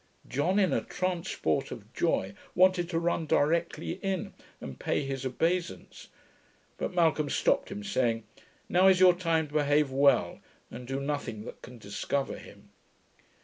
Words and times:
John, 0.27 0.57
in 0.57 0.73
a 0.73 0.81
transport 0.81 1.69
of 1.69 1.93
joy, 1.93 2.33
wanted 2.55 2.89
to 2.89 2.97
run 2.97 3.27
directly 3.27 3.99
in, 4.01 4.33
and 4.59 4.79
pay 4.79 5.03
his 5.05 5.27
obeisance; 5.27 6.07
but 6.79 6.91
Malcolm 6.95 7.29
stopped 7.29 7.69
him, 7.69 7.83
saying, 7.83 8.23
'Now 8.67 8.87
is 8.87 8.99
your 8.99 9.13
time 9.13 9.45
to 9.49 9.53
behave 9.53 9.91
well, 9.91 10.39
and 10.71 10.87
do 10.87 10.99
nothing 10.99 11.45
that 11.45 11.61
can 11.61 11.77
discover 11.77 12.39
him.' 12.39 12.71